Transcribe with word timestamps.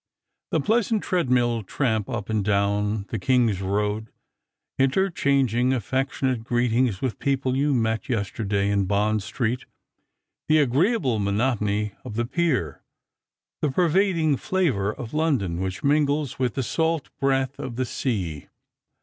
The 0.49 0.59
pleasant 0.59 1.03
treadmill 1.03 1.61
tramp 1.61 2.09
up 2.09 2.27
and 2.27 2.43
down 2.43 3.05
the 3.09 3.19
King's 3.19 3.61
road, 3.61 4.09
inter 4.79 5.11
changing 5.11 5.73
affectionate 5.73 6.43
greetings 6.43 7.01
with 7.03 7.19
people 7.19 7.55
you 7.55 7.75
met 7.75 8.09
yesterday 8.09 8.71
in 8.71 8.85
Bond 8.87 9.21
street; 9.21 9.65
the 10.47 10.57
agreeable 10.57 11.19
monotony 11.19 11.93
of 12.03 12.15
the 12.15 12.25
pier; 12.25 12.81
the 13.61 13.69
per 13.69 13.87
vading 13.91 14.39
flavour 14.39 14.91
of 14.91 15.11
l^ondon 15.11 15.59
which 15.59 15.83
mingles 15.83 16.37
\iith 16.37 16.55
the 16.55 16.63
salt 16.63 17.11
breath 17.19 17.59
of 17.59 17.75
the 17.75 17.85
sea. 17.85 18.47